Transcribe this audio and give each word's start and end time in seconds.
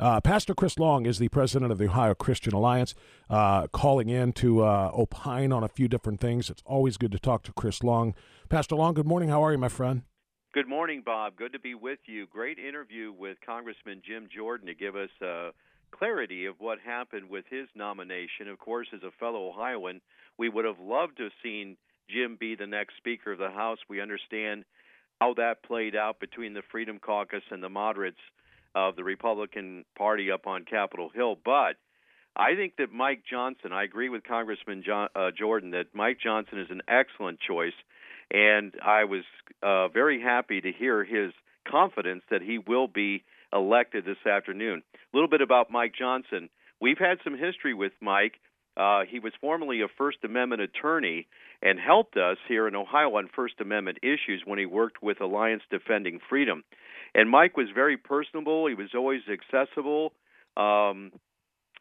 Uh, 0.00 0.18
Pastor 0.18 0.54
Chris 0.54 0.78
Long 0.78 1.04
is 1.04 1.18
the 1.18 1.28
president 1.28 1.70
of 1.70 1.76
the 1.76 1.84
Ohio 1.84 2.14
Christian 2.14 2.54
Alliance, 2.54 2.94
uh, 3.28 3.66
calling 3.66 4.08
in 4.08 4.32
to 4.32 4.62
uh, 4.62 4.90
opine 4.94 5.52
on 5.52 5.62
a 5.62 5.68
few 5.68 5.88
different 5.88 6.20
things. 6.20 6.48
It's 6.48 6.62
always 6.64 6.96
good 6.96 7.12
to 7.12 7.18
talk 7.18 7.42
to 7.42 7.52
Chris 7.52 7.82
Long. 7.82 8.14
Pastor 8.48 8.76
Long, 8.76 8.94
good 8.94 9.06
morning. 9.06 9.28
How 9.28 9.44
are 9.44 9.52
you, 9.52 9.58
my 9.58 9.68
friend? 9.68 10.04
Good 10.54 10.66
morning, 10.66 11.02
Bob. 11.04 11.36
Good 11.36 11.52
to 11.52 11.58
be 11.58 11.74
with 11.74 11.98
you. 12.06 12.26
Great 12.26 12.58
interview 12.58 13.12
with 13.12 13.36
Congressman 13.44 14.00
Jim 14.02 14.28
Jordan 14.34 14.68
to 14.68 14.74
give 14.74 14.96
us 14.96 15.10
uh, 15.20 15.50
clarity 15.90 16.46
of 16.46 16.54
what 16.60 16.78
happened 16.80 17.28
with 17.28 17.44
his 17.50 17.68
nomination. 17.74 18.48
Of 18.48 18.58
course, 18.58 18.88
as 18.94 19.02
a 19.02 19.10
fellow 19.20 19.50
Ohioan, 19.50 20.00
we 20.38 20.48
would 20.48 20.64
have 20.64 20.80
loved 20.80 21.18
to 21.18 21.24
have 21.24 21.32
seen 21.42 21.76
Jim 22.08 22.38
be 22.40 22.54
the 22.54 22.66
next 22.66 22.96
Speaker 22.96 23.32
of 23.32 23.38
the 23.38 23.50
House. 23.50 23.78
We 23.86 24.00
understand 24.00 24.64
how 25.20 25.34
that 25.34 25.62
played 25.62 25.94
out 25.94 26.20
between 26.20 26.54
the 26.54 26.62
Freedom 26.72 26.98
Caucus 26.98 27.44
and 27.50 27.62
the 27.62 27.68
moderates 27.68 28.16
of 28.74 28.96
the 28.96 29.04
Republican 29.04 29.84
Party 29.96 30.30
up 30.30 30.46
on 30.46 30.64
Capitol 30.64 31.10
Hill. 31.14 31.36
But 31.44 31.76
I 32.36 32.54
think 32.54 32.76
that 32.78 32.92
Mike 32.92 33.22
Johnson, 33.28 33.72
I 33.72 33.84
agree 33.84 34.08
with 34.08 34.24
Congressman 34.24 34.82
John, 34.84 35.08
uh, 35.14 35.30
Jordan 35.36 35.72
that 35.72 35.86
Mike 35.94 36.18
Johnson 36.22 36.60
is 36.60 36.68
an 36.70 36.82
excellent 36.88 37.40
choice. 37.40 37.74
And 38.30 38.74
I 38.84 39.04
was 39.04 39.24
uh, 39.62 39.88
very 39.88 40.20
happy 40.22 40.60
to 40.60 40.70
hear 40.72 41.04
his 41.04 41.32
confidence 41.68 42.22
that 42.30 42.42
he 42.42 42.58
will 42.58 42.86
be 42.86 43.24
elected 43.52 44.04
this 44.04 44.24
afternoon. 44.30 44.82
A 44.94 45.16
little 45.16 45.28
bit 45.28 45.40
about 45.40 45.70
Mike 45.70 45.92
Johnson. 45.98 46.48
We've 46.80 46.98
had 46.98 47.18
some 47.24 47.36
history 47.36 47.74
with 47.74 47.92
Mike. 48.00 48.34
Uh, 48.76 49.02
he 49.08 49.18
was 49.18 49.32
formerly 49.40 49.82
a 49.82 49.88
First 49.98 50.18
Amendment 50.24 50.62
attorney 50.62 51.26
and 51.60 51.78
helped 51.78 52.16
us 52.16 52.38
here 52.48 52.68
in 52.68 52.76
Ohio 52.76 53.16
on 53.16 53.28
First 53.34 53.54
Amendment 53.60 53.98
issues 54.02 54.42
when 54.44 54.58
he 54.58 54.66
worked 54.66 55.02
with 55.02 55.20
Alliance 55.20 55.62
Defending 55.70 56.20
Freedom. 56.28 56.62
And 57.14 57.28
Mike 57.28 57.56
was 57.56 57.68
very 57.74 57.96
personable. 57.96 58.66
He 58.66 58.74
was 58.74 58.90
always 58.94 59.22
accessible 59.30 60.12
um, 60.56 61.12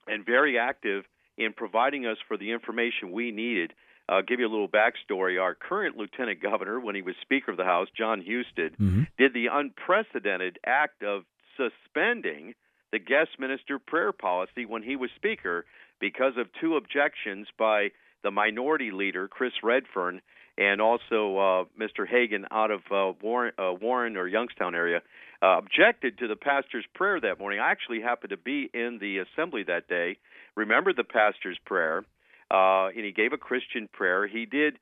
and 0.07 0.25
very 0.25 0.57
active 0.57 1.05
in 1.37 1.53
providing 1.53 2.05
us 2.05 2.17
for 2.27 2.37
the 2.37 2.51
information 2.51 3.11
we 3.11 3.31
needed. 3.31 3.73
I'll 4.07 4.23
give 4.23 4.39
you 4.39 4.47
a 4.47 4.49
little 4.49 4.67
backstory. 4.67 5.39
Our 5.39 5.53
current 5.55 5.95
lieutenant 5.95 6.41
governor, 6.41 6.79
when 6.79 6.95
he 6.95 7.01
was 7.01 7.15
Speaker 7.21 7.51
of 7.51 7.57
the 7.57 7.63
House, 7.63 7.87
Jon 7.95 8.21
Husted, 8.21 8.73
mm-hmm. 8.73 9.03
did 9.17 9.33
the 9.33 9.47
unprecedented 9.51 10.57
act 10.65 11.03
of 11.03 11.23
suspending 11.55 12.55
the 12.91 12.99
guest 12.99 13.31
minister 13.37 13.77
prayer 13.77 14.11
policy 14.11 14.65
when 14.65 14.81
he 14.81 14.95
was 14.95 15.11
Speaker 15.15 15.65
because 15.99 16.33
of 16.37 16.47
two 16.59 16.75
objections 16.75 17.47
by 17.57 17.89
the 18.23 18.31
minority 18.31 18.91
leader, 18.91 19.27
Chris 19.27 19.53
Redfern, 19.63 20.21
and 20.59 20.81
also 20.81 21.37
uh, 21.37 21.63
Mr. 21.79 22.05
Hagan 22.05 22.45
out 22.51 22.69
of 22.69 22.81
uh, 22.91 23.13
Warren, 23.21 23.53
uh, 23.57 23.71
Warren 23.81 24.17
or 24.17 24.27
Youngstown 24.27 24.75
area, 24.75 25.01
uh, 25.41 25.57
objected 25.57 26.19
to 26.19 26.27
the 26.27 26.35
pastor's 26.35 26.85
prayer 26.93 27.19
that 27.21 27.39
morning. 27.39 27.61
I 27.61 27.71
actually 27.71 28.01
happened 28.01 28.31
to 28.31 28.37
be 28.37 28.69
in 28.73 28.99
the 28.99 29.19
assembly 29.19 29.63
that 29.63 29.87
day, 29.87 30.17
remembered 30.55 30.97
the 30.97 31.05
pastor's 31.05 31.57
prayer, 31.65 32.03
uh, 32.51 32.87
and 32.87 33.05
he 33.05 33.13
gave 33.13 33.31
a 33.31 33.37
Christian 33.37 33.87
prayer. 33.87 34.27
He 34.27 34.45
did 34.45 34.77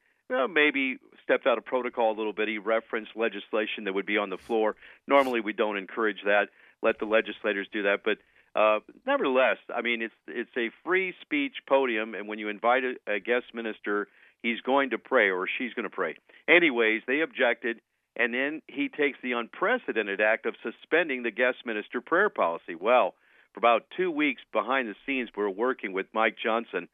maybe 0.50 0.98
stepped 1.23 1.45
out 1.45 1.58
of 1.58 1.64
protocol 1.64 2.11
a 2.11 2.17
little 2.17 2.33
bit. 2.33 2.48
He 2.48 2.58
referenced 2.58 3.11
legislation 3.16 3.86
that 3.86 3.94
would 3.94 4.05
be 4.05 4.17
on 4.17 4.30
the 4.30 4.38
floor. 4.38 4.75
Normally, 5.08 5.42
we 5.42 5.53
don't 5.53 5.78
encourage 5.78 6.23
that. 6.25 6.48
Let 6.81 7.00
the 7.00 7.05
legislators 7.05 7.67
do 7.72 7.83
that, 7.83 8.02
but 8.03 8.17
uh, 8.55 8.80
nevertheless, 9.05 9.58
I 9.73 9.81
mean, 9.81 10.02
it's 10.02 10.14
it's 10.28 10.50
a 10.58 10.72
free 10.83 11.14
speech 11.22 11.53
podium, 11.67 12.16
and 12.16 12.28
when 12.28 12.39
you 12.39 12.50
invite 12.50 12.83
a, 12.83 13.14
a 13.16 13.20
guest 13.20 13.45
minister, 13.53 14.08
he's 14.43 14.61
going 14.61 14.91
to 14.91 14.97
pray 14.97 15.30
or 15.30 15.47
she's 15.57 15.73
going 15.73 15.89
to 15.89 15.89
pray. 15.89 16.16
Anyways, 16.47 17.02
they 17.07 17.21
objected, 17.21 17.80
and 18.16 18.33
then 18.33 18.61
he 18.67 18.89
takes 18.89 19.17
the 19.21 19.33
unprecedented 19.33 20.21
act 20.21 20.45
of 20.45 20.55
suspending 20.63 21.23
the 21.23 21.31
guest 21.31 21.57
minister 21.66 22.02
prayer 22.02 22.30
policy. 22.30 22.75
Well, 22.75 23.13
for 23.53 23.59
about 23.59 23.85
two 23.95 24.11
weeks 24.11 24.41
behind 24.53 24.88
the 24.88 24.95
scenes, 25.05 25.30
we're 25.35 25.49
working 25.49 25.93
with 25.93 26.08
Mike 26.13 26.35
Johnson, 26.41 26.88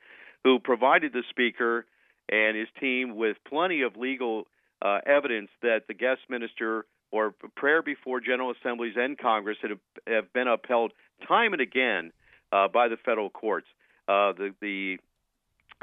who 0.43 0.59
provided 0.59 1.13
the 1.13 1.23
speaker 1.29 1.85
and 2.29 2.57
his 2.57 2.67
team 2.79 3.15
with 3.15 3.37
plenty 3.47 3.81
of 3.81 3.95
legal 3.97 4.47
uh, 4.81 4.99
evidence 5.05 5.49
that 5.61 5.81
the 5.87 5.93
guest 5.93 6.21
minister 6.29 6.85
or 7.11 7.33
prayer 7.55 7.81
before 7.81 8.19
General 8.19 8.51
Assemblies 8.51 8.95
and 8.97 9.17
Congress 9.17 9.57
have, 9.61 9.77
have 10.07 10.33
been 10.33 10.47
upheld 10.47 10.93
time 11.27 11.53
and 11.53 11.61
again 11.61 12.11
uh, 12.51 12.67
by 12.67 12.87
the 12.87 12.97
federal 12.97 13.29
courts. 13.29 13.67
Uh, 14.07 14.33
the, 14.33 14.53
the 14.61 14.97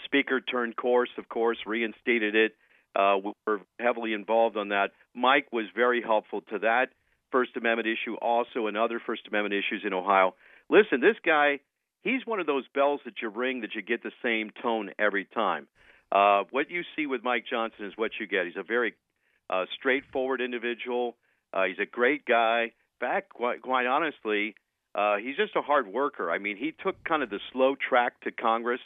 speaker 0.05 0.41
turned 0.41 0.77
course, 0.77 1.11
of 1.19 1.28
course, 1.28 1.59
reinstated 1.66 2.34
it. 2.34 2.53
Uh, 2.94 3.16
we 3.25 3.33
were 3.47 3.61
heavily 3.78 4.12
involved 4.12 4.56
on 4.56 4.69
that. 4.71 4.91
Mike 5.15 5.49
was 5.53 5.66
very 5.75 6.03
helpful 6.03 6.41
to 6.50 6.59
that 6.61 6.88
First 7.31 7.56
Amendment 7.56 7.88
issue, 7.88 8.16
also 8.16 8.66
and 8.66 8.77
other 8.77 9.00
First 9.05 9.22
Amendment 9.28 9.55
issues 9.55 9.83
in 9.84 9.93
Ohio. 9.93 10.34
Listen, 10.69 11.00
this 11.00 11.16
guy, 11.25 11.61
he's 12.03 12.27
one 12.27 12.41
of 12.41 12.47
those 12.47 12.65
bells 12.75 13.00
that 13.05 13.15
you 13.22 13.28
ring 13.28 13.61
that 13.61 13.75
you 13.75 13.83
get 13.83 14.03
the 14.03 14.12
same 14.22 14.50
tone 14.62 14.91
every 14.99 15.25
time. 15.25 15.69
Uh, 16.12 16.43
what 16.50 16.71
you 16.71 16.82
see 16.97 17.06
with 17.06 17.22
Mike 17.22 17.44
Johnson 17.49 17.87
is 17.87 17.93
what 17.97 18.11
you 18.19 18.27
get. 18.27 18.47
He's 18.47 18.56
a 18.56 18.65
very 18.65 18.94
uh, 19.49 19.67
straightforward 19.78 20.41
individual. 20.41 21.17
Uh, 21.53 21.65
he's 21.65 21.78
a 21.81 21.87
great 21.87 22.25
guy. 22.25 22.72
Fact, 22.99 23.31
quite, 23.31 23.62
quite 23.62 23.87
honestly, 23.87 24.55
uh, 24.94 25.17
he's 25.17 25.37
just 25.37 25.55
a 25.56 25.62
hard 25.62 25.87
worker. 25.87 26.31
I 26.31 26.38
mean, 26.38 26.56
he 26.56 26.72
took 26.82 27.03
kind 27.05 27.22
of 27.22 27.31
the 27.31 27.41
slow 27.53 27.77
track 27.77 28.21
to 28.22 28.32
Congress, 28.32 28.81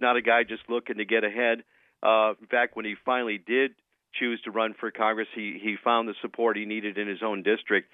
not 0.00 0.16
a 0.16 0.22
guy 0.22 0.42
just 0.44 0.62
looking 0.68 0.98
to 0.98 1.04
get 1.04 1.24
ahead. 1.24 1.64
Uh, 2.02 2.34
in 2.40 2.46
fact, 2.50 2.76
when 2.76 2.84
he 2.84 2.94
finally 3.04 3.38
did 3.38 3.72
choose 4.18 4.40
to 4.42 4.50
run 4.50 4.74
for 4.78 4.90
Congress, 4.90 5.28
he 5.34 5.58
he 5.62 5.76
found 5.82 6.08
the 6.08 6.14
support 6.22 6.56
he 6.56 6.64
needed 6.64 6.98
in 6.98 7.08
his 7.08 7.22
own 7.22 7.42
district. 7.42 7.88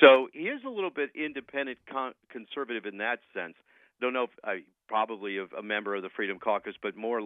So 0.00 0.28
he 0.32 0.48
is 0.48 0.60
a 0.66 0.70
little 0.70 0.90
bit 0.90 1.10
independent, 1.14 1.78
con- 1.90 2.14
conservative 2.30 2.84
in 2.84 2.98
that 2.98 3.20
sense. 3.32 3.54
Don't 4.00 4.12
know 4.12 4.24
if 4.24 4.30
I 4.42 4.62
probably 4.88 5.38
a, 5.38 5.44
a 5.56 5.62
member 5.62 5.94
of 5.94 6.02
the 6.02 6.10
Freedom 6.14 6.38
Caucus, 6.38 6.74
but 6.82 6.96
more 6.96 7.20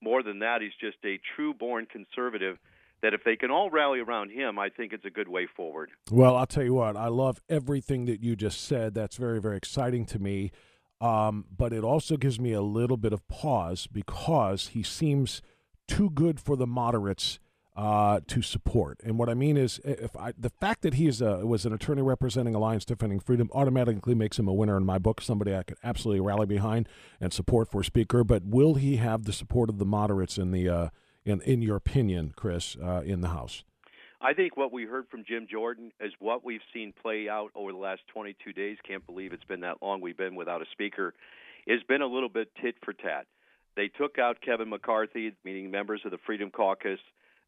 more 0.00 0.22
than 0.22 0.40
that, 0.40 0.60
he's 0.60 0.72
just 0.80 0.98
a 1.04 1.18
true-born 1.36 1.86
conservative 1.86 2.58
that 3.02 3.14
if 3.14 3.22
they 3.24 3.36
can 3.36 3.50
all 3.50 3.70
rally 3.70 4.00
around 4.00 4.30
him, 4.30 4.58
I 4.58 4.68
think 4.70 4.92
it's 4.92 5.04
a 5.04 5.10
good 5.10 5.28
way 5.28 5.46
forward. 5.56 5.90
Well, 6.10 6.36
I'll 6.36 6.46
tell 6.46 6.64
you 6.64 6.74
what, 6.74 6.96
I 6.96 7.08
love 7.08 7.40
everything 7.48 8.06
that 8.06 8.20
you 8.20 8.34
just 8.34 8.62
said. 8.62 8.94
That's 8.94 9.16
very, 9.16 9.40
very 9.40 9.56
exciting 9.56 10.04
to 10.06 10.18
me. 10.18 10.50
Um, 11.00 11.44
but 11.56 11.72
it 11.72 11.84
also 11.84 12.16
gives 12.16 12.40
me 12.40 12.52
a 12.52 12.62
little 12.62 12.96
bit 12.96 13.12
of 13.12 13.26
pause 13.28 13.86
because 13.86 14.68
he 14.68 14.82
seems 14.82 15.42
too 15.86 16.10
good 16.10 16.40
for 16.40 16.56
the 16.56 16.66
moderates 16.66 17.38
uh, 17.76 18.18
to 18.26 18.42
support. 18.42 18.98
And 19.04 19.16
what 19.16 19.28
I 19.28 19.34
mean 19.34 19.56
is, 19.56 19.80
if 19.84 20.16
I, 20.16 20.32
the 20.36 20.50
fact 20.50 20.82
that 20.82 20.94
he 20.94 21.06
is 21.06 21.22
a, 21.22 21.46
was 21.46 21.64
an 21.64 21.72
attorney 21.72 22.02
representing 22.02 22.56
Alliance 22.56 22.84
Defending 22.84 23.20
Freedom 23.20 23.48
automatically 23.52 24.16
makes 24.16 24.36
him 24.36 24.48
a 24.48 24.52
winner 24.52 24.76
in 24.76 24.84
my 24.84 24.98
book, 24.98 25.20
somebody 25.20 25.54
I 25.54 25.62
could 25.62 25.78
absolutely 25.84 26.20
rally 26.20 26.46
behind 26.46 26.88
and 27.20 27.32
support 27.32 27.70
for 27.70 27.84
Speaker. 27.84 28.24
But 28.24 28.44
will 28.44 28.74
he 28.74 28.96
have 28.96 29.24
the 29.24 29.32
support 29.32 29.70
of 29.70 29.78
the 29.78 29.84
moderates 29.84 30.38
in 30.38 30.50
the 30.50 30.68
uh, 30.68 30.88
in, 31.24 31.40
in 31.42 31.62
your 31.62 31.76
opinion, 31.76 32.32
Chris, 32.34 32.76
uh, 32.82 33.02
in 33.04 33.20
the 33.20 33.28
House? 33.28 33.62
I 34.20 34.34
think 34.34 34.56
what 34.56 34.72
we 34.72 34.84
heard 34.84 35.06
from 35.08 35.24
Jim 35.26 35.46
Jordan 35.50 35.92
is 36.00 36.12
what 36.18 36.44
we've 36.44 36.60
seen 36.74 36.92
play 37.02 37.28
out 37.28 37.50
over 37.54 37.70
the 37.70 37.78
last 37.78 38.02
22 38.12 38.52
days. 38.52 38.76
Can't 38.86 39.06
believe 39.06 39.32
it's 39.32 39.44
been 39.44 39.60
that 39.60 39.76
long 39.80 40.00
we've 40.00 40.16
been 40.16 40.34
without 40.34 40.60
a 40.60 40.64
speaker. 40.72 41.14
It's 41.66 41.84
been 41.84 42.02
a 42.02 42.06
little 42.06 42.28
bit 42.28 42.48
tit 42.60 42.74
for 42.84 42.92
tat. 42.92 43.26
They 43.76 43.88
took 43.88 44.18
out 44.18 44.40
Kevin 44.40 44.70
McCarthy, 44.70 45.32
meaning 45.44 45.70
members 45.70 46.00
of 46.04 46.10
the 46.10 46.18
Freedom 46.26 46.50
Caucus. 46.50 46.98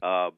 Uh, 0.01 0.31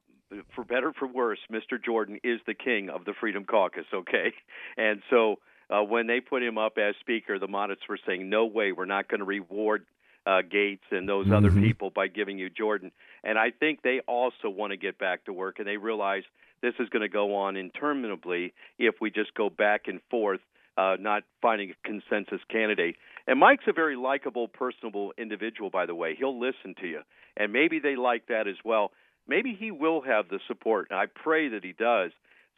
for 0.54 0.64
better 0.64 0.92
for 0.98 1.06
worse, 1.06 1.38
Mr. 1.52 1.82
Jordan 1.82 2.18
is 2.24 2.40
the 2.46 2.54
king 2.54 2.88
of 2.88 3.04
the 3.04 3.12
Freedom 3.20 3.44
Caucus. 3.44 3.84
Okay, 3.92 4.32
and 4.78 5.02
so 5.10 5.36
uh, 5.68 5.82
when 5.82 6.06
they 6.06 6.20
put 6.20 6.42
him 6.42 6.56
up 6.56 6.78
as 6.78 6.94
speaker, 7.00 7.38
the 7.38 7.46
moderates 7.46 7.82
were 7.86 7.98
saying, 8.06 8.30
"No 8.30 8.46
way, 8.46 8.72
we're 8.72 8.86
not 8.86 9.08
going 9.08 9.20
to 9.20 9.26
reward 9.26 9.84
uh, 10.26 10.42
Gaetz 10.42 10.80
and 10.90 11.08
those 11.08 11.26
mm-hmm. 11.26 11.34
other 11.34 11.50
people 11.50 11.90
by 11.90 12.08
giving 12.08 12.38
you 12.38 12.48
Jordan. 12.50 12.92
And 13.24 13.38
I 13.38 13.50
think 13.50 13.82
they 13.82 14.00
also 14.06 14.48
want 14.48 14.72
to 14.72 14.76
get 14.76 14.98
back 14.98 15.24
to 15.24 15.32
work, 15.32 15.58
and 15.58 15.66
they 15.66 15.76
realize 15.76 16.22
this 16.62 16.74
is 16.78 16.88
going 16.88 17.02
to 17.02 17.08
go 17.08 17.34
on 17.36 17.56
interminably 17.56 18.54
if 18.78 18.96
we 19.00 19.10
just 19.10 19.34
go 19.34 19.50
back 19.50 19.82
and 19.86 20.00
forth, 20.10 20.40
uh, 20.76 20.96
not 20.98 21.24
finding 21.40 21.70
a 21.70 21.88
consensus 21.88 22.40
candidate. 22.50 22.96
And 23.26 23.38
Mike's 23.38 23.64
a 23.66 23.72
very 23.72 23.96
likable, 23.96 24.48
personable 24.48 25.12
individual, 25.18 25.70
by 25.70 25.86
the 25.86 25.94
way. 25.94 26.14
He'll 26.16 26.38
listen 26.38 26.74
to 26.80 26.86
you, 26.86 27.00
and 27.36 27.52
maybe 27.52 27.78
they 27.78 27.96
like 27.96 28.26
that 28.28 28.46
as 28.46 28.56
well. 28.64 28.92
Maybe 29.28 29.56
he 29.58 29.70
will 29.70 30.00
have 30.02 30.28
the 30.28 30.40
support, 30.48 30.88
and 30.90 30.98
I 30.98 31.06
pray 31.06 31.48
that 31.48 31.64
he 31.64 31.72
does, 31.72 32.10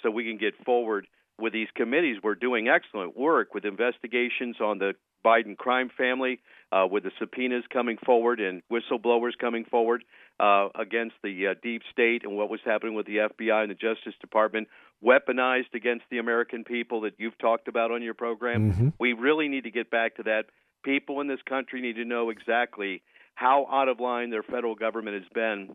so 0.03 0.11
we 0.11 0.25
can 0.25 0.39
get 0.39 0.55
forward 0.65 1.07
with 1.39 1.53
these 1.53 1.69
committees. 1.75 2.19
We're 2.23 2.35
doing 2.35 2.69
excellent 2.69 3.17
work 3.17 3.55
with 3.55 3.65
investigations 3.65 4.57
on 4.61 4.79
the 4.79 4.95
Biden 5.25 5.57
crime 5.57 5.91
family, 5.97 6.41
uh, 6.73 6.87
with 6.91 7.05
the 7.05 7.11
subpoenas 7.19 7.65
coming 7.73 7.97
forward 8.05 8.41
and 8.41 8.63
whistleblowers 8.71 9.33
coming 9.41 9.65
forward 9.65 10.05
uh, 10.41 10.69
against 10.75 11.15
the 11.23 11.49
uh, 11.49 11.55
deep 11.63 11.83
state 11.93 12.23
and 12.25 12.37
what 12.37 12.51
was 12.51 12.61
happening 12.65 12.95
with 12.95 13.07
the 13.07 13.17
FBI 13.17 13.63
and 13.63 13.71
the 13.71 13.75
Justice 13.75 14.15
Department, 14.21 14.69
weaponized 15.05 15.75
against 15.75 16.05
the 16.11 16.19
American 16.19 16.65
people 16.65 17.03
that 17.03 17.15
you've 17.19 17.39
talked 17.39 17.69
about 17.69 17.91
on 17.91 18.03
your 18.03 18.15
program. 18.15 18.73
Mm-hmm. 18.73 18.89
We 18.99 19.13
really 19.13 19.49
need 19.49 19.65
to 19.65 19.71
get 19.71 19.91
back 19.91 20.17
to 20.17 20.25
that. 20.25 20.47
People 20.85 21.21
in 21.21 21.29
this 21.29 21.41
country 21.49 21.81
need 21.81 21.95
to 21.97 22.05
know 22.05 22.31
exactly 22.31 23.03
how 23.35 23.67
out 23.71 23.89
of 23.89 24.01
line 24.01 24.31
their 24.31 24.43
federal 24.43 24.75
government 24.75 25.17
has 25.23 25.29
been 25.33 25.75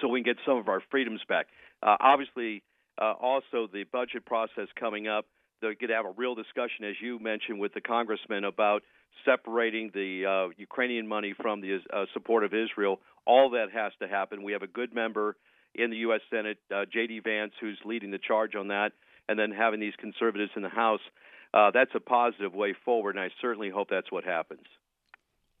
so 0.00 0.08
we 0.08 0.22
can 0.22 0.34
get 0.34 0.42
some 0.44 0.58
of 0.58 0.68
our 0.68 0.82
freedoms 0.90 1.20
back. 1.28 1.46
Uh, 1.82 1.96
obviously, 2.00 2.62
uh, 3.00 3.12
also 3.20 3.68
the 3.72 3.84
budget 3.92 4.24
process 4.24 4.68
coming 4.78 5.06
up 5.06 5.26
they're 5.60 5.74
going 5.74 5.88
to 5.88 5.94
have 5.94 6.06
a 6.06 6.14
real 6.16 6.34
discussion, 6.34 6.84
as 6.84 6.94
you 7.00 7.18
mentioned, 7.18 7.58
with 7.58 7.74
the 7.74 7.80
congressman 7.80 8.44
about 8.44 8.82
separating 9.24 9.90
the 9.94 10.24
uh, 10.26 10.52
Ukrainian 10.56 11.06
money 11.06 11.34
from 11.40 11.60
the 11.60 11.78
uh, 11.92 12.04
support 12.12 12.44
of 12.44 12.52
Israel. 12.52 13.00
All 13.26 13.50
that 13.50 13.66
has 13.72 13.92
to 14.00 14.08
happen. 14.08 14.42
We 14.42 14.52
have 14.52 14.62
a 14.62 14.66
good 14.66 14.94
member 14.94 15.36
in 15.74 15.90
the 15.90 15.96
U.S. 15.98 16.20
Senate, 16.30 16.58
uh, 16.74 16.84
J.D. 16.90 17.20
Vance, 17.20 17.52
who's 17.60 17.78
leading 17.84 18.10
the 18.10 18.18
charge 18.18 18.54
on 18.54 18.68
that, 18.68 18.92
and 19.28 19.38
then 19.38 19.50
having 19.50 19.80
these 19.80 19.94
conservatives 19.98 20.52
in 20.56 20.62
the 20.62 20.68
House. 20.68 21.00
Uh, 21.52 21.70
that's 21.72 21.90
a 21.94 22.00
positive 22.00 22.54
way 22.54 22.74
forward, 22.84 23.16
and 23.16 23.24
I 23.24 23.30
certainly 23.40 23.70
hope 23.70 23.88
that's 23.90 24.10
what 24.12 24.24
happens. 24.24 24.66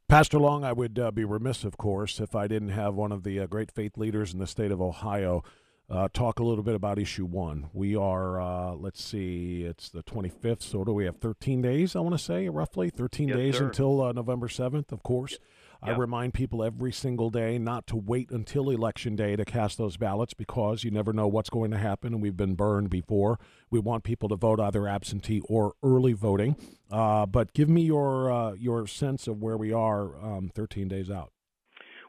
Pastor 0.08 0.38
Long, 0.38 0.62
I 0.62 0.72
would 0.72 0.98
uh, 0.98 1.10
be 1.10 1.24
remiss, 1.24 1.64
of 1.64 1.76
course, 1.76 2.20
if 2.20 2.34
I 2.34 2.46
didn't 2.46 2.68
have 2.68 2.94
one 2.94 3.12
of 3.12 3.24
the 3.24 3.40
uh, 3.40 3.46
great 3.46 3.72
faith 3.72 3.96
leaders 3.96 4.32
in 4.32 4.38
the 4.38 4.46
state 4.46 4.70
of 4.70 4.80
Ohio 4.80 5.42
uh, 5.88 6.08
talk 6.12 6.40
a 6.40 6.44
little 6.44 6.64
bit 6.64 6.74
about 6.74 6.98
issue 6.98 7.24
one. 7.24 7.68
We 7.72 7.94
are, 7.94 8.40
uh, 8.40 8.72
let's 8.74 9.02
see, 9.02 9.62
it's 9.62 9.88
the 9.88 10.02
25th, 10.02 10.62
so 10.62 10.84
do 10.84 10.92
we 10.92 11.04
have 11.04 11.18
13 11.18 11.62
days, 11.62 11.94
I 11.94 12.00
want 12.00 12.16
to 12.16 12.22
say, 12.22 12.48
roughly 12.48 12.90
13 12.90 13.28
yes, 13.28 13.36
days 13.36 13.56
sir. 13.58 13.66
until 13.66 14.02
uh, 14.02 14.12
November 14.12 14.48
7th, 14.48 14.92
of 14.92 15.02
course. 15.02 15.38
I 15.82 15.92
remind 15.92 16.34
people 16.34 16.64
every 16.64 16.92
single 16.92 17.30
day 17.30 17.58
not 17.58 17.86
to 17.88 17.96
wait 17.96 18.30
until 18.30 18.70
election 18.70 19.14
day 19.14 19.36
to 19.36 19.44
cast 19.44 19.78
those 19.78 19.96
ballots 19.96 20.34
because 20.34 20.84
you 20.84 20.90
never 20.90 21.12
know 21.12 21.28
what's 21.28 21.50
going 21.50 21.70
to 21.70 21.78
happen, 21.78 22.12
and 22.12 22.22
we've 22.22 22.36
been 22.36 22.54
burned 22.54 22.90
before. 22.90 23.38
We 23.70 23.78
want 23.78 24.02
people 24.02 24.28
to 24.30 24.36
vote 24.36 24.58
either 24.58 24.88
absentee 24.88 25.42
or 25.48 25.74
early 25.82 26.12
voting. 26.12 26.56
Uh, 26.90 27.26
but 27.26 27.52
give 27.52 27.68
me 27.68 27.82
your 27.82 28.32
uh, 28.32 28.52
your 28.54 28.86
sense 28.86 29.26
of 29.26 29.42
where 29.42 29.56
we 29.56 29.72
are 29.72 30.16
um, 30.16 30.50
13 30.54 30.88
days 30.88 31.10
out. 31.10 31.30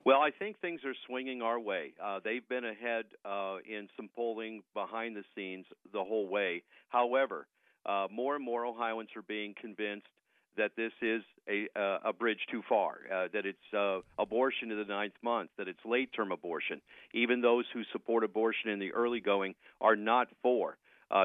Well, 0.07 0.21
I 0.21 0.31
think 0.31 0.61
things 0.61 0.79
are 0.85 0.93
swinging 1.05 1.41
our 1.41 1.59
way. 1.59 1.91
Uh, 2.01 2.21
they've 2.23 2.47
been 2.47 2.63
ahead 2.63 3.07
uh, 3.25 3.57
in 3.69 3.89
some 3.97 4.07
polling 4.15 4.61
behind 4.73 5.17
the 5.17 5.23
scenes 5.35 5.65
the 5.91 6.01
whole 6.01 6.29
way. 6.29 6.63
However, 6.87 7.45
uh, 7.85 8.07
more 8.09 8.37
and 8.37 8.45
more 8.45 8.65
Ohioans 8.65 9.09
are 9.17 9.21
being 9.21 9.53
convinced 9.59 10.07
that 10.55 10.71
this 10.77 10.93
is 11.01 11.23
a, 11.49 11.67
uh, 11.77 11.99
a 12.05 12.13
bridge 12.13 12.39
too 12.49 12.61
far, 12.69 12.99
uh, 13.13 13.27
that 13.33 13.45
it's 13.45 13.73
uh, 13.77 13.99
abortion 14.17 14.71
in 14.71 14.77
the 14.77 14.85
ninth 14.85 15.15
month, 15.21 15.49
that 15.57 15.67
it's 15.67 15.83
late 15.83 16.09
term 16.15 16.31
abortion. 16.31 16.79
Even 17.13 17.41
those 17.41 17.65
who 17.73 17.81
support 17.91 18.23
abortion 18.23 18.69
in 18.69 18.79
the 18.79 18.93
early 18.93 19.19
going 19.19 19.55
are 19.81 19.97
not 19.97 20.29
for 20.41 20.77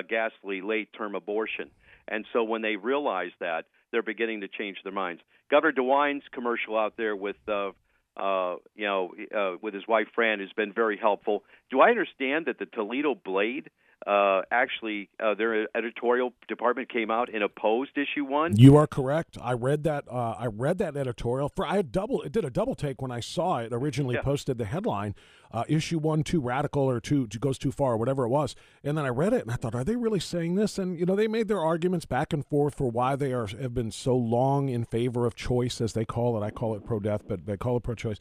ghastly 0.08 0.60
late 0.60 0.88
term 0.92 1.14
abortion. 1.14 1.70
And 2.08 2.24
so 2.32 2.42
when 2.42 2.62
they 2.62 2.74
realize 2.74 3.30
that, 3.38 3.66
they're 3.92 4.02
beginning 4.02 4.40
to 4.40 4.48
change 4.48 4.78
their 4.82 4.92
minds. 4.92 5.22
Governor 5.52 5.70
DeWine's 5.70 6.24
commercial 6.32 6.76
out 6.76 6.94
there 6.96 7.14
with 7.14 7.36
uh, 8.16 8.56
you 8.74 8.86
know, 8.86 9.14
uh, 9.34 9.56
with 9.62 9.74
his 9.74 9.86
wife 9.86 10.08
Fran 10.14 10.40
has 10.40 10.50
been 10.56 10.72
very 10.72 10.96
helpful. 10.96 11.44
Do 11.70 11.80
I 11.80 11.90
understand 11.90 12.46
that 12.46 12.58
the 12.58 12.66
Toledo 12.66 13.14
Blade 13.14 13.70
uh, 14.06 14.42
actually 14.50 15.08
uh, 15.22 15.34
their 15.34 15.68
editorial 15.76 16.32
department 16.48 16.88
came 16.88 17.10
out 17.10 17.32
and 17.32 17.42
opposed 17.42 17.92
issue 17.96 18.24
one. 18.24 18.56
You 18.56 18.76
are 18.76 18.86
correct. 18.86 19.38
I 19.40 19.52
read 19.52 19.84
that. 19.84 20.04
Uh, 20.10 20.34
I 20.38 20.46
read 20.46 20.78
that 20.78 20.96
editorial. 20.96 21.48
For 21.54 21.66
I 21.66 21.76
had 21.76 21.92
double. 21.92 22.22
It 22.22 22.32
did 22.32 22.44
a 22.44 22.50
double 22.50 22.74
take 22.74 23.00
when 23.00 23.10
I 23.10 23.20
saw 23.20 23.58
it. 23.58 23.68
Originally 23.72 24.16
Yeah. 24.16 24.22
posted 24.22 24.58
the 24.58 24.64
headline, 24.64 25.14
uh, 25.52 25.64
"Issue 25.68 25.98
one 25.98 26.22
too 26.22 26.40
radical 26.40 26.82
or 26.82 27.00
too, 27.00 27.26
too 27.26 27.38
goes 27.38 27.58
too 27.58 27.72
far," 27.72 27.92
or 27.92 27.96
whatever 27.96 28.24
it 28.24 28.28
was. 28.28 28.54
And 28.82 28.96
then 28.96 29.04
I 29.04 29.08
read 29.08 29.32
it 29.32 29.42
and 29.42 29.50
I 29.50 29.56
thought, 29.56 29.74
"Are 29.74 29.84
they 29.84 29.96
really 29.96 30.20
saying 30.20 30.54
this?" 30.54 30.78
And 30.78 30.98
you 30.98 31.06
know, 31.06 31.16
they 31.16 31.28
made 31.28 31.48
their 31.48 31.60
arguments 31.60 32.06
back 32.06 32.32
and 32.32 32.44
forth 32.44 32.74
for 32.74 32.90
why 32.90 33.16
they 33.16 33.32
are 33.32 33.46
have 33.46 33.74
been 33.74 33.90
so 33.90 34.16
long 34.16 34.68
in 34.68 34.84
favor 34.84 35.26
of 35.26 35.34
choice, 35.34 35.80
as 35.80 35.92
they 35.92 36.04
call 36.04 36.36
it. 36.36 36.44
I 36.44 36.50
call 36.50 36.74
it 36.74 36.84
pro-death, 36.84 37.22
but 37.28 37.46
they 37.46 37.56
call 37.56 37.76
it 37.76 37.82
pro-choice 37.82 38.18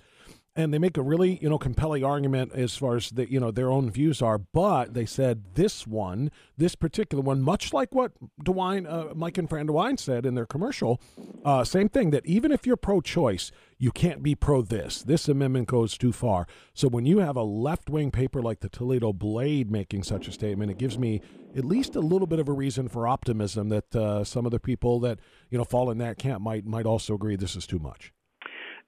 and 0.55 0.73
they 0.73 0.79
make 0.79 0.97
a 0.97 1.01
really 1.01 1.39
you 1.41 1.49
know 1.49 1.57
compelling 1.57 2.03
argument 2.03 2.51
as 2.53 2.75
far 2.75 2.95
as 2.95 3.09
the 3.11 3.31
you 3.31 3.39
know 3.39 3.51
their 3.51 3.69
own 3.69 3.89
views 3.89 4.21
are 4.21 4.37
but 4.37 4.93
they 4.93 5.05
said 5.05 5.43
this 5.55 5.87
one 5.87 6.29
this 6.57 6.75
particular 6.75 7.23
one 7.23 7.41
much 7.41 7.73
like 7.73 7.93
what 7.93 8.11
DeWine 8.43 8.89
uh, 8.89 9.13
Mike 9.15 9.37
and 9.37 9.49
Fran 9.49 9.67
DeWine 9.67 9.99
said 9.99 10.25
in 10.25 10.35
their 10.35 10.45
commercial 10.45 11.01
uh, 11.45 11.63
same 11.63 11.89
thing 11.89 12.11
that 12.11 12.25
even 12.25 12.51
if 12.51 12.65
you're 12.65 12.77
pro-choice 12.77 13.51
you 13.77 13.91
can't 13.91 14.21
be 14.21 14.35
pro 14.35 14.61
this 14.61 15.03
this 15.03 15.27
amendment 15.27 15.67
goes 15.67 15.97
too 15.97 16.11
far. 16.11 16.47
So 16.73 16.87
when 16.87 17.05
you 17.05 17.19
have 17.19 17.35
a 17.35 17.43
left-wing 17.43 18.11
paper 18.11 18.41
like 18.41 18.59
the 18.59 18.69
Toledo 18.69 19.13
Blade 19.13 19.71
making 19.71 20.03
such 20.03 20.27
a 20.27 20.31
statement 20.31 20.71
it 20.71 20.77
gives 20.77 20.97
me 20.99 21.21
at 21.55 21.65
least 21.65 21.95
a 21.95 22.01
little 22.01 22.27
bit 22.27 22.39
of 22.39 22.49
a 22.49 22.53
reason 22.53 22.87
for 22.87 23.07
optimism 23.07 23.69
that 23.69 23.95
uh, 23.95 24.23
some 24.23 24.45
of 24.45 24.51
the 24.51 24.59
people 24.59 24.99
that 24.99 25.19
you 25.49 25.57
know 25.57 25.63
fall 25.63 25.89
in 25.89 25.97
that 25.99 26.17
camp 26.17 26.41
might 26.41 26.65
might 26.65 26.85
also 26.85 27.15
agree 27.15 27.35
this 27.35 27.55
is 27.55 27.65
too 27.65 27.79
much 27.79 28.11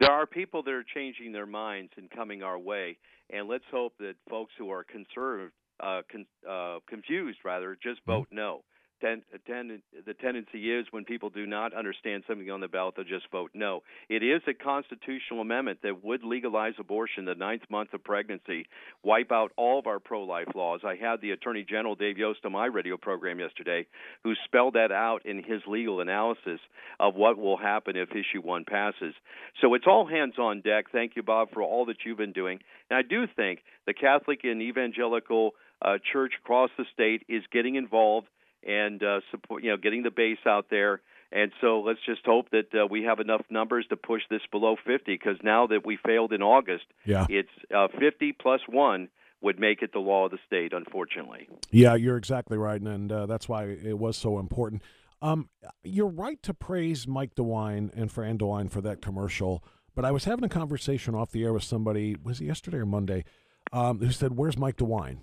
There 0.04 0.12
are 0.12 0.26
people 0.26 0.64
that 0.64 0.72
are 0.72 0.84
changing 0.94 1.32
their 1.32 1.46
minds 1.46 1.94
and 1.96 2.10
coming 2.10 2.44
our 2.44 2.60
way, 2.60 2.98
and 3.30 3.48
let's 3.48 3.64
hope 3.72 3.94
that 4.00 4.16
folks 4.30 4.52
who 4.58 4.70
are 4.70 4.84
conserved, 4.84 5.54
uh, 5.80 6.02
con- 6.12 6.26
uh, 6.46 6.80
confused 6.90 7.40
rather, 7.46 7.78
just 7.82 8.02
vote 8.06 8.28
no. 8.30 8.66
Ten, 9.04 9.22
ten, 9.46 9.82
the 10.06 10.14
tendency 10.14 10.72
is 10.72 10.86
when 10.92 11.04
people 11.04 11.30
do 11.30 11.46
not 11.46 11.74
understand 11.74 12.24
something 12.26 12.50
on 12.50 12.62
the 12.62 12.70
ballot, 12.70 12.96
they'll 12.96 13.04
just 13.04 13.30
vote 13.32 13.52
no. 13.54 13.84
It 14.08 14.24
is 14.24 14.42
a 14.48 14.54
constitutional 14.54 15.42
amendment 15.42 15.80
that 15.84 16.06
would 16.06 16.24
legalize 16.24 16.76
abortion 16.80 17.26
the 17.26 17.36
ninth 17.36 17.64
month 17.70 17.94
of 17.94 18.02
pregnancy, 18.02 18.66
wipe 19.04 19.30
out 19.30 19.52
all 19.58 19.78
of 19.78 19.88
our 19.88 20.00
pro-life 20.00 20.48
laws. 20.56 20.82
I 20.86 20.96
had 20.96 21.20
the 21.20 21.32
Attorney 21.32 21.66
General 21.70 21.96
Dave 21.96 22.18
Yost 22.18 22.46
on 22.46 22.54
my 22.54 22.68
radio 22.68 22.96
program 22.96 23.42
yesterday, 23.42 23.88
who 24.24 24.36
spelled 24.46 24.76
that 24.76 24.94
out 24.94 25.26
in 25.26 25.44
his 25.44 25.62
legal 25.68 26.00
analysis 26.00 26.62
of 26.98 27.16
what 27.16 27.38
will 27.38 27.58
happen 27.58 27.98
if 27.98 28.10
issue 28.12 28.42
one 28.42 28.64
passes. 28.64 29.14
So 29.60 29.74
it's 29.74 29.86
all 29.86 30.08
hands 30.08 30.36
on 30.40 30.62
deck. 30.62 30.86
Thank 30.94 31.18
you, 31.18 31.24
Bob, 31.24 31.50
for 31.52 31.62
all 31.62 31.86
that 31.88 31.98
you've 32.06 32.18
been 32.18 32.32
doing. 32.32 32.60
And 32.90 32.98
I 32.98 33.02
do 33.02 33.26
think 33.36 33.60
the 33.86 33.94
Catholic 33.94 34.46
and 34.46 34.62
evangelical 34.62 35.56
uh, 35.82 35.98
church 36.14 36.36
across 36.42 36.70
the 36.78 36.86
state 36.94 37.24
is 37.28 37.44
getting 37.52 37.76
involved 37.76 38.28
and 38.68 39.04
uh, 39.04 39.20
support, 39.32 39.64
you 39.64 39.72
know, 39.72 39.78
getting 39.78 40.04
the 40.04 40.12
base 40.12 40.40
out 40.46 40.68
there. 40.70 41.02
And 41.32 41.52
so 41.62 41.82
let's 41.82 42.00
just 42.06 42.22
hope 42.26 42.52
that 42.52 42.68
uh, 42.74 42.86
we 42.86 43.04
have 43.04 43.20
enough 43.20 43.42
numbers 43.50 43.86
to 43.90 43.96
push 43.96 44.22
this 44.30 44.42
below 44.52 44.76
50. 44.86 45.02
Because 45.06 45.38
now 45.44 45.68
that 45.68 45.86
we 45.86 45.98
failed 45.98 46.32
in 46.32 46.42
August, 46.42 46.86
yeah 47.06 47.26
it's 47.30 47.50
uh, 47.76 47.88
50 48.00 48.34
plus 48.34 48.62
one 48.68 49.10
would 49.42 49.60
make 49.60 49.82
it 49.82 49.92
the 49.92 50.00
law 50.00 50.26
of 50.26 50.32
the 50.32 50.38
state. 50.46 50.74
Unfortunately. 50.74 51.50
Yeah, 51.72 51.96
you're 51.96 52.18
exactly 52.18 52.58
right, 52.58 52.82
and 52.82 53.12
uh, 53.12 53.26
that's 53.26 53.50
why 53.50 53.66
it 53.66 53.98
was 53.98 54.16
so 54.16 54.40
important. 54.40 54.82
Um, 55.22 55.50
you're 55.84 56.08
right 56.08 56.42
to 56.44 56.54
praise 56.54 57.08
Mike 57.08 57.34
DeWine 57.36 57.92
and 57.96 58.12
Fran 58.12 58.38
DeWine 58.38 58.70
for 58.70 58.82
that 58.82 59.02
commercial, 59.02 59.64
but 59.96 60.04
I 60.04 60.12
was 60.12 60.26
having 60.26 60.44
a 60.44 60.50
conversation 60.50 61.16
off 61.16 61.32
the 61.32 61.44
air 61.44 61.54
with 61.54 61.64
somebody, 61.64 62.18
was 62.22 62.42
it 62.42 62.46
yesterday 62.46 62.78
or 62.78 62.86
Monday, 62.86 63.24
um, 63.72 64.00
who 64.00 64.12
said, 64.12 64.36
"Where's 64.36 64.58
Mike 64.58 64.78
DeWine?" 64.78 65.20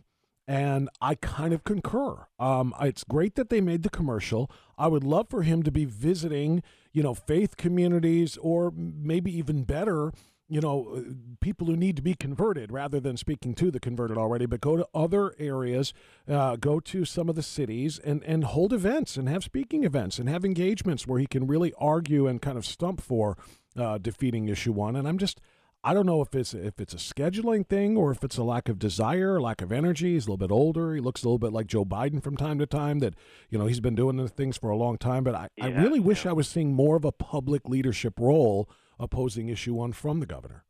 And 0.48 0.88
I 1.00 1.14
kind 1.14 1.52
of 1.52 1.62
concur. 1.62 2.26
Um, 2.38 2.74
it's 2.80 3.04
great 3.04 3.36
that 3.36 3.50
they 3.50 3.60
made 3.60 3.82
the 3.82 3.90
commercial. 3.90 4.50
I 4.76 4.88
would 4.88 5.04
love 5.04 5.28
for 5.28 5.42
him 5.42 5.62
to 5.62 5.70
be 5.70 5.84
visiting, 5.84 6.62
you 6.92 7.02
know, 7.02 7.14
faith 7.14 7.56
communities, 7.56 8.36
or 8.40 8.72
maybe 8.74 9.36
even 9.36 9.62
better, 9.62 10.12
you 10.48 10.60
know, 10.60 10.96
uh, 10.96 11.00
people 11.40 11.68
who 11.68 11.76
need 11.76 11.94
to 11.94 12.02
be 12.02 12.14
converted 12.14 12.72
rather 12.72 12.98
than 12.98 13.16
speaking 13.16 13.54
to 13.54 13.70
the 13.70 13.78
converted 13.78 14.18
already, 14.18 14.44
but 14.46 14.60
go 14.60 14.76
to 14.76 14.88
other 14.92 15.32
areas, 15.38 15.94
uh, 16.28 16.56
go 16.56 16.80
to 16.80 17.04
some 17.04 17.28
of 17.28 17.36
the 17.36 17.42
cities 17.44 18.00
and, 18.00 18.24
and 18.24 18.42
hold 18.42 18.72
events 18.72 19.16
and 19.16 19.28
have 19.28 19.44
speaking 19.44 19.84
events 19.84 20.18
and 20.18 20.28
have 20.28 20.44
engagements 20.44 21.06
where 21.06 21.20
he 21.20 21.26
can 21.26 21.46
really 21.46 21.72
argue 21.78 22.26
and 22.26 22.42
kind 22.42 22.58
of 22.58 22.66
stump 22.66 23.00
for 23.00 23.38
uh, 23.76 23.98
defeating 23.98 24.48
issue 24.48 24.72
one. 24.72 24.96
And 24.96 25.06
I'm 25.06 25.18
just, 25.18 25.40
I 25.82 25.94
don't 25.94 26.04
know 26.04 26.20
if 26.20 26.34
it's 26.34 26.52
if 26.52 26.78
it's 26.78 26.92
a 26.92 26.98
scheduling 26.98 27.66
thing 27.66 27.96
or 27.96 28.10
if 28.10 28.22
it's 28.22 28.36
a 28.36 28.42
lack 28.42 28.68
of 28.68 28.78
desire, 28.78 29.40
lack 29.40 29.62
of 29.62 29.72
energy. 29.72 30.12
He's 30.12 30.26
a 30.26 30.30
little 30.30 30.48
bit 30.48 30.52
older. 30.52 30.94
He 30.94 31.00
looks 31.00 31.22
a 31.22 31.26
little 31.26 31.38
bit 31.38 31.52
like 31.52 31.66
Joe 31.66 31.86
Biden 31.86 32.22
from 32.22 32.36
time 32.36 32.58
to 32.58 32.66
time. 32.66 32.98
That 32.98 33.14
you 33.48 33.58
know 33.58 33.66
he's 33.66 33.80
been 33.80 33.94
doing 33.94 34.16
the 34.16 34.28
things 34.28 34.58
for 34.58 34.68
a 34.68 34.76
long 34.76 34.98
time. 34.98 35.24
But 35.24 35.34
I, 35.34 35.48
I 35.60 35.68
really 35.68 36.00
wish 36.00 36.24
yeah. 36.24 36.32
I 36.32 36.34
was 36.34 36.48
seeing 36.48 36.74
more 36.74 36.96
of 36.96 37.04
a 37.06 37.12
public 37.12 37.66
leadership 37.66 38.18
role 38.18 38.68
opposing 38.98 39.48
issue 39.48 39.74
one 39.74 39.92
from 39.92 40.20
the 40.20 40.26
governor. 40.26 40.64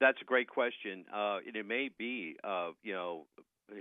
That's 0.00 0.18
a 0.20 0.24
great 0.24 0.48
question. 0.48 1.04
Uh, 1.14 1.38
and 1.46 1.56
it 1.56 1.66
may 1.66 1.90
be, 1.96 2.36
uh, 2.44 2.70
you 2.82 2.92
know, 2.92 3.26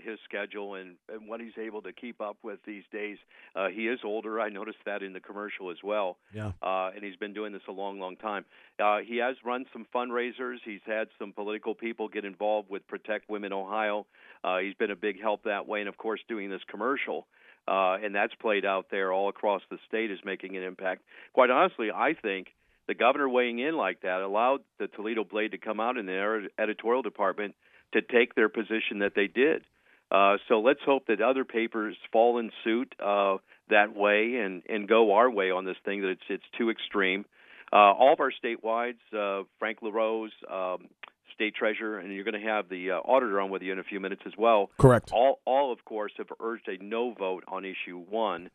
his 0.03 0.19
schedule 0.25 0.75
and, 0.75 0.95
and 1.11 1.27
what 1.27 1.39
he's 1.39 1.57
able 1.57 1.81
to 1.81 1.93
keep 1.93 2.21
up 2.21 2.37
with 2.43 2.59
these 2.65 2.83
days. 2.91 3.17
Uh, 3.55 3.67
he 3.69 3.87
is 3.87 3.99
older. 4.03 4.39
I 4.39 4.49
noticed 4.49 4.79
that 4.85 5.03
in 5.03 5.13
the 5.13 5.19
commercial 5.19 5.71
as 5.71 5.77
well. 5.83 6.17
Yeah. 6.33 6.51
Uh, 6.61 6.91
and 6.95 7.03
he's 7.03 7.15
been 7.15 7.33
doing 7.33 7.53
this 7.53 7.61
a 7.67 7.71
long, 7.71 7.99
long 7.99 8.15
time. 8.15 8.45
Uh, 8.79 8.99
he 8.99 9.17
has 9.17 9.35
run 9.43 9.65
some 9.73 9.85
fundraisers. 9.93 10.57
He's 10.63 10.81
had 10.85 11.07
some 11.17 11.33
political 11.33 11.75
people 11.75 12.07
get 12.07 12.25
involved 12.25 12.69
with 12.69 12.87
Protect 12.87 13.29
Women 13.29 13.53
Ohio. 13.53 14.05
Uh, 14.43 14.59
he's 14.59 14.75
been 14.75 14.91
a 14.91 14.95
big 14.95 15.21
help 15.21 15.43
that 15.43 15.67
way. 15.67 15.79
And 15.79 15.89
of 15.89 15.97
course, 15.97 16.21
doing 16.27 16.49
this 16.49 16.61
commercial. 16.69 17.27
Uh, 17.67 17.97
and 18.03 18.15
that's 18.15 18.33
played 18.35 18.65
out 18.65 18.87
there 18.89 19.13
all 19.13 19.29
across 19.29 19.61
the 19.69 19.77
state 19.87 20.11
is 20.11 20.19
making 20.25 20.57
an 20.57 20.63
impact. 20.63 21.03
Quite 21.33 21.51
honestly, 21.51 21.89
I 21.93 22.13
think 22.19 22.47
the 22.87 22.95
governor 22.95 23.29
weighing 23.29 23.59
in 23.59 23.77
like 23.77 24.01
that 24.01 24.21
allowed 24.21 24.61
the 24.79 24.87
Toledo 24.87 25.23
Blade 25.23 25.51
to 25.51 25.59
come 25.59 25.79
out 25.79 25.97
in 25.97 26.07
their 26.07 26.47
editorial 26.57 27.03
department 27.03 27.53
to 27.93 28.01
take 28.01 28.33
their 28.33 28.49
position 28.49 28.99
that 28.99 29.13
they 29.15 29.27
did. 29.27 29.63
Uh, 30.11 30.37
so 30.47 30.59
let's 30.59 30.79
hope 30.85 31.05
that 31.07 31.21
other 31.21 31.45
papers 31.45 31.95
fall 32.11 32.39
in 32.39 32.51
suit 32.63 32.93
uh, 33.03 33.37
that 33.69 33.95
way 33.95 34.35
and, 34.43 34.63
and 34.67 34.87
go 34.87 35.13
our 35.13 35.29
way 35.29 35.51
on 35.51 35.65
this 35.65 35.77
thing. 35.85 36.01
That 36.01 36.09
it's 36.09 36.21
it's 36.29 36.43
too 36.57 36.69
extreme. 36.69 37.25
Uh, 37.71 37.93
all 37.93 38.13
of 38.13 38.19
our 38.19 38.31
statewide, 38.31 38.95
uh, 39.13 39.43
Frank 39.59 39.79
LaRose, 39.83 40.31
um, 40.51 40.87
state 41.35 41.53
treasurer, 41.53 41.99
and 41.99 42.11
you're 42.11 42.23
going 42.23 42.41
to 42.41 42.47
have 42.47 42.67
the 42.67 42.91
uh, 42.91 42.95
auditor 42.95 43.39
on 43.39 43.51
with 43.51 43.61
you 43.61 43.71
in 43.71 43.79
a 43.79 43.83
few 43.83 43.99
minutes 43.99 44.23
as 44.25 44.33
well 44.37 44.71
Correct. 44.79 45.11
all, 45.13 45.39
all 45.45 45.71
of 45.71 45.85
course, 45.85 46.11
have 46.17 46.27
urged 46.41 46.67
a 46.67 46.83
no 46.83 47.13
vote 47.13 47.43
on 47.47 47.63
issue 47.63 47.99
one, 48.09 48.49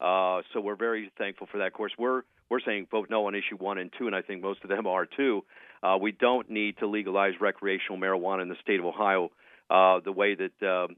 Uh, 0.00 0.42
so 0.52 0.60
we're 0.60 0.76
very 0.76 1.10
thankful 1.18 1.48
for 1.50 1.58
that. 1.58 1.68
Of 1.68 1.72
course, 1.72 1.92
we're 1.98 2.22
we're 2.50 2.60
saying 2.60 2.86
vote 2.90 3.08
no 3.10 3.26
on 3.26 3.34
issue 3.34 3.56
one 3.58 3.78
and 3.78 3.90
two, 3.98 4.06
and 4.06 4.14
I 4.14 4.22
think 4.22 4.42
most 4.42 4.62
of 4.62 4.70
them 4.70 4.86
are 4.86 5.06
too. 5.06 5.44
Uh, 5.82 5.98
we 6.00 6.12
don't 6.12 6.48
need 6.48 6.78
to 6.78 6.86
legalize 6.86 7.34
recreational 7.40 7.98
marijuana 7.98 8.42
in 8.42 8.48
the 8.48 8.56
state 8.62 8.78
of 8.78 8.86
Ohio 8.86 9.30
uh, 9.70 10.00
the 10.00 10.12
way 10.12 10.34
that 10.34 10.62
uh, 10.62 10.88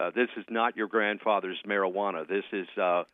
uh, 0.00 0.10
this 0.14 0.28
is 0.36 0.44
not 0.50 0.76
your 0.76 0.88
grandfather's 0.88 1.58
marijuana. 1.66 2.26
This 2.26 2.44
is 2.52 2.66
uh, 2.76 2.82
uh, 2.82 3.04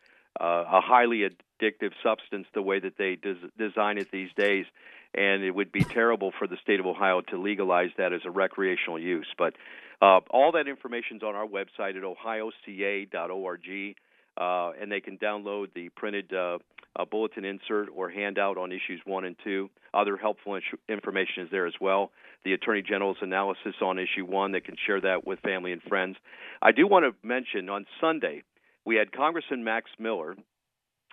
a 0.41 0.81
highly 0.81 1.29
addictive 1.29 1.93
substance 2.03 2.47
the 2.55 2.63
way 2.63 2.79
that 2.81 2.97
they 2.97 3.17
des- 3.17 3.51
design 3.59 3.99
it 3.99 4.11
these 4.11 4.31
days. 4.37 4.67
And 5.13 5.43
it 5.43 5.51
would 5.51 5.73
be 5.73 5.83
terrible 5.83 6.33
for 6.39 6.47
the 6.47 6.57
state 6.63 6.79
of 6.79 6.87
Ohio 6.87 7.21
to 7.21 7.37
legalize 7.37 7.91
that 7.99 8.13
as 8.13 8.21
a 8.25 8.31
recreational 8.31 8.99
use. 8.99 9.27
But 9.37 9.55
uh, 10.01 10.21
all 10.31 10.53
that 10.53 10.69
information 10.69 11.17
is 11.17 11.23
on 11.23 11.35
our 11.35 11.47
website 11.47 11.97
at 11.97 12.05
ohioca.org, 12.05 13.97
uh, 14.41 14.73
and 14.81 14.91
they 14.91 15.01
can 15.01 15.19
download 15.19 15.67
the 15.75 15.91
printed 15.91 16.33
uh, 16.33 16.59
uh, 16.97 17.05
bulletin 17.05 17.45
insert 17.45 17.89
or 17.95 18.11
handout 18.11 18.57
on 18.57 18.73
issues 18.73 19.01
one 19.05 19.25
and 19.25 19.37
two. 19.45 19.69
Other 19.95 20.17
helpful 20.17 20.59
information 20.89 21.45
is 21.45 21.51
there 21.51 21.67
as 21.67 21.75
well. 21.81 22.11
The 22.45 22.55
Attorney 22.55 22.83
General's 22.83 23.19
analysis 23.21 23.75
on 23.83 23.99
issue 23.99 24.25
one, 24.25 24.53
they 24.53 24.61
can 24.61 24.77
share 24.87 25.01
that 25.03 25.27
with 25.27 25.41
family 25.41 25.73
and 25.73 25.83
friends. 25.83 26.17
I 26.63 26.73
do 26.73 26.87
want 26.87 27.05
to 27.05 27.27
mention 27.27 27.69
on 27.69 27.87
Sunday, 28.01 28.43
we 28.85 28.97
had 28.97 29.13
Congressman 29.13 29.63
Max 29.63 29.91
Miller, 29.99 30.35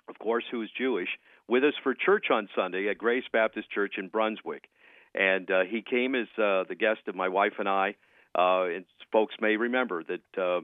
of 0.08 0.18
course, 0.18 0.44
who 0.50 0.62
is 0.62 0.70
Jewish, 0.76 1.08
with 1.48 1.64
us 1.64 1.74
for 1.82 1.94
church 1.94 2.26
on 2.30 2.48
Sunday 2.56 2.88
at 2.88 2.98
Grace 2.98 3.24
Baptist 3.30 3.70
Church 3.70 3.94
in 3.98 4.08
Brunswick. 4.08 4.64
And 5.14 5.50
uh, 5.50 5.60
he 5.68 5.82
came 5.82 6.14
as 6.14 6.28
uh, 6.38 6.64
the 6.68 6.76
guest 6.78 7.00
of 7.08 7.14
my 7.14 7.28
wife 7.28 7.54
and 7.58 7.68
I. 7.68 7.94
Uh, 8.38 8.64
and 8.64 8.84
folks 9.12 9.34
may 9.40 9.56
remember 9.56 10.02
that 10.04 10.40
uh, 10.42 10.60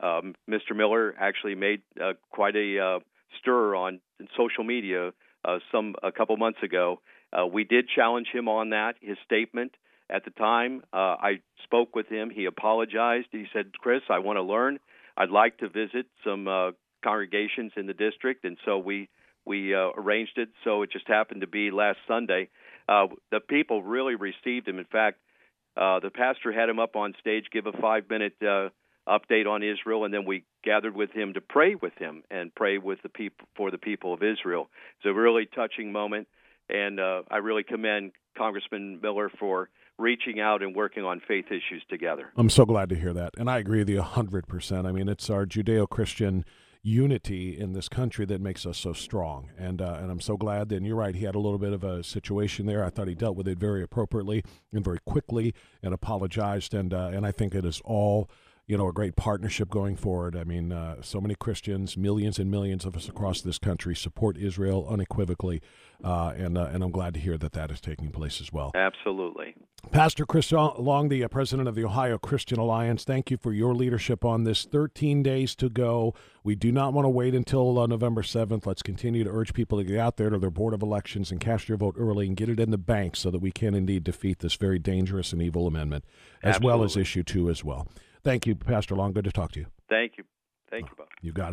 um, 0.00 0.34
Mr. 0.48 0.76
Miller 0.76 1.14
actually 1.18 1.54
made 1.54 1.82
uh, 2.02 2.12
quite 2.30 2.56
a 2.56 2.78
uh, 2.78 2.98
stir 3.40 3.74
on 3.74 4.00
social 4.36 4.64
media 4.64 5.12
uh, 5.44 5.58
some 5.72 5.94
a 6.02 6.12
couple 6.12 6.36
months 6.36 6.62
ago. 6.62 7.00
Uh, 7.32 7.46
we 7.46 7.64
did 7.64 7.88
challenge 7.88 8.28
him 8.32 8.48
on 8.48 8.70
that. 8.70 8.94
His 9.00 9.16
statement 9.24 9.72
at 10.10 10.24
the 10.24 10.30
time, 10.30 10.82
uh, 10.92 11.16
I 11.20 11.40
spoke 11.64 11.96
with 11.96 12.08
him. 12.08 12.30
He 12.30 12.44
apologized. 12.44 13.28
He 13.32 13.46
said, 13.52 13.72
"Chris, 13.78 14.02
I 14.10 14.18
want 14.18 14.36
to 14.36 14.42
learn. 14.42 14.78
I'd 15.16 15.30
like 15.30 15.58
to 15.58 15.68
visit 15.68 16.06
some 16.24 16.48
uh, 16.48 16.72
congregations 17.02 17.72
in 17.76 17.86
the 17.86 17.94
district," 17.94 18.44
and 18.44 18.58
so 18.64 18.78
we 18.78 19.08
we 19.44 19.74
arranged 19.74 20.38
it. 20.38 20.48
So 20.64 20.82
it 20.82 20.90
just 20.90 21.08
happened 21.08 21.42
to 21.42 21.46
be 21.46 21.70
last 21.70 21.98
Sunday. 22.08 22.48
The 22.88 23.40
people 23.48 23.82
really 23.82 24.14
received 24.14 24.68
him. 24.68 24.78
In 24.78 24.86
fact, 24.86 25.18
the 25.76 26.10
pastor 26.14 26.52
had 26.52 26.68
him 26.68 26.78
up 26.78 26.96
on 26.96 27.14
stage 27.20 27.46
give 27.52 27.66
a 27.66 27.72
five 27.72 28.08
minute 28.08 28.34
update 29.08 29.46
on 29.46 29.62
Israel, 29.62 30.04
and 30.04 30.12
then 30.12 30.24
we 30.24 30.44
gathered 30.62 30.94
with 30.94 31.10
him 31.12 31.34
to 31.34 31.40
pray 31.40 31.74
with 31.74 31.92
him 31.98 32.22
and 32.30 32.54
pray 32.54 32.78
with 32.78 33.02
the 33.02 33.08
people 33.08 33.46
for 33.56 33.70
the 33.70 33.78
people 33.78 34.14
of 34.14 34.22
Israel. 34.22 34.68
It's 34.98 35.06
a 35.06 35.12
really 35.12 35.46
touching 35.46 35.92
moment, 35.92 36.28
and 36.68 36.98
uh, 36.98 37.22
I 37.30 37.38
really 37.38 37.64
commend 37.64 38.12
Congressman 38.36 39.00
Miller 39.02 39.30
for 39.38 39.68
reaching 39.98 40.40
out 40.40 40.62
and 40.62 40.74
working 40.74 41.04
on 41.04 41.20
faith 41.26 41.46
issues 41.46 41.84
together. 41.88 42.32
I'm 42.36 42.50
so 42.50 42.64
glad 42.64 42.88
to 42.88 42.96
hear 42.96 43.12
that, 43.12 43.34
and 43.38 43.50
I 43.50 43.58
agree 43.58 43.78
with 43.78 43.90
you 43.90 44.00
100%. 44.00 44.86
I 44.86 44.92
mean, 44.92 45.08
it's 45.08 45.30
our 45.30 45.46
Judeo-Christian 45.46 46.44
unity 46.84 47.58
in 47.58 47.72
this 47.72 47.88
country 47.88 48.26
that 48.26 48.42
makes 48.42 48.66
us 48.66 48.76
so 48.76 48.92
strong. 48.92 49.48
And 49.58 49.80
uh, 49.80 49.96
and 50.00 50.10
I'm 50.10 50.20
so 50.20 50.36
glad. 50.36 50.70
And 50.70 50.86
you're 50.86 50.96
right. 50.96 51.14
He 51.14 51.24
had 51.24 51.34
a 51.34 51.38
little 51.38 51.58
bit 51.58 51.72
of 51.72 51.82
a 51.82 52.04
situation 52.04 52.66
there. 52.66 52.84
I 52.84 52.90
thought 52.90 53.08
he 53.08 53.14
dealt 53.14 53.36
with 53.36 53.48
it 53.48 53.58
very 53.58 53.82
appropriately 53.82 54.44
and 54.70 54.84
very 54.84 54.98
quickly 55.06 55.54
and 55.82 55.94
apologized. 55.94 56.74
And 56.74 56.92
uh, 56.92 57.10
and 57.12 57.26
I 57.26 57.32
think 57.32 57.54
it 57.54 57.64
is 57.64 57.80
all 57.84 58.28
you 58.66 58.78
know, 58.78 58.88
a 58.88 58.92
great 58.92 59.14
partnership 59.14 59.68
going 59.68 59.94
forward. 59.94 60.34
I 60.34 60.44
mean, 60.44 60.72
uh, 60.72 61.02
so 61.02 61.20
many 61.20 61.34
Christians, 61.34 61.96
millions 61.96 62.38
and 62.38 62.50
millions 62.50 62.86
of 62.86 62.96
us 62.96 63.08
across 63.08 63.42
this 63.42 63.58
country 63.58 63.94
support 63.94 64.38
Israel 64.38 64.86
unequivocally, 64.88 65.60
uh, 66.02 66.32
and 66.36 66.56
uh, 66.56 66.70
and 66.72 66.82
I'm 66.82 66.90
glad 66.90 67.14
to 67.14 67.20
hear 67.20 67.36
that 67.36 67.52
that 67.52 67.70
is 67.70 67.80
taking 67.80 68.10
place 68.10 68.40
as 68.40 68.52
well. 68.52 68.72
Absolutely. 68.74 69.54
Pastor 69.90 70.24
Chris 70.24 70.50
Long, 70.50 71.10
the 71.10 71.22
uh, 71.22 71.28
president 71.28 71.68
of 71.68 71.74
the 71.74 71.84
Ohio 71.84 72.16
Christian 72.16 72.58
Alliance, 72.58 73.04
thank 73.04 73.30
you 73.30 73.36
for 73.36 73.52
your 73.52 73.74
leadership 73.74 74.24
on 74.24 74.44
this. 74.44 74.64
13 74.64 75.22
days 75.22 75.54
to 75.56 75.68
go. 75.68 76.14
We 76.42 76.54
do 76.54 76.72
not 76.72 76.94
want 76.94 77.04
to 77.04 77.10
wait 77.10 77.34
until 77.34 77.78
uh, 77.78 77.86
November 77.86 78.22
7th. 78.22 78.64
Let's 78.64 78.82
continue 78.82 79.24
to 79.24 79.30
urge 79.30 79.52
people 79.52 79.76
to 79.78 79.84
get 79.84 79.98
out 79.98 80.16
there 80.16 80.30
to 80.30 80.38
their 80.38 80.50
board 80.50 80.72
of 80.72 80.82
elections 80.82 81.30
and 81.30 81.38
cast 81.38 81.68
your 81.68 81.76
vote 81.76 81.96
early 81.98 82.26
and 82.26 82.36
get 82.36 82.48
it 82.48 82.58
in 82.58 82.70
the 82.70 82.78
bank 82.78 83.14
so 83.14 83.30
that 83.30 83.40
we 83.40 83.52
can 83.52 83.74
indeed 83.74 84.04
defeat 84.04 84.38
this 84.38 84.54
very 84.54 84.78
dangerous 84.78 85.34
and 85.34 85.42
evil 85.42 85.66
amendment, 85.66 86.04
as 86.42 86.56
Absolutely. 86.56 86.66
well 86.66 86.84
as 86.84 86.96
issue 86.96 87.22
two 87.22 87.50
as 87.50 87.62
well. 87.62 87.86
Thank 88.24 88.46
you, 88.46 88.54
Pastor 88.54 88.94
Long. 88.96 89.12
Good 89.12 89.24
to 89.24 89.32
talk 89.32 89.52
to 89.52 89.60
you. 89.60 89.66
Thank 89.88 90.16
you. 90.16 90.24
Thank 90.70 90.88
you, 90.88 90.96
Bob. 90.96 91.08
You 91.20 91.32
got 91.32 91.48
it. 91.48 91.52